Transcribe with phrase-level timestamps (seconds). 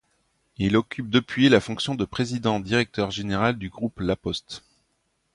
[0.57, 4.63] Il occupe depuis la fonction de président-directeur général du groupe La Poste.